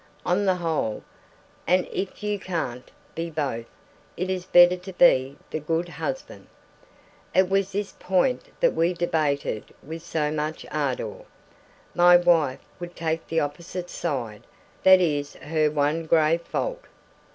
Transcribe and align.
On 0.25 0.45
the 0.45 0.55
whole, 0.55 1.03
and 1.67 1.87
if 1.91 2.23
you 2.23 2.39
can't 2.39 2.89
be 3.13 3.29
both, 3.29 3.67
it 4.17 4.31
is 4.31 4.45
better 4.47 4.75
to 4.75 4.93
be 4.93 5.37
the 5.51 5.59
good 5.59 5.89
husband!" 5.89 6.47
It 7.35 7.47
was 7.49 7.71
this 7.71 7.91
point 7.99 8.49
that 8.61 8.73
we 8.73 8.95
debated 8.95 9.75
with 9.83 10.01
so 10.01 10.31
much 10.31 10.65
ardor. 10.71 11.25
My 11.93 12.17
wife 12.17 12.61
would 12.79 12.95
take 12.95 13.27
the 13.27 13.41
opposite 13.41 13.91
side; 13.91 14.47
that 14.81 14.99
is 14.99 15.35
her 15.35 15.69
one 15.69 16.07
grave 16.07 16.41
fault. 16.41 16.85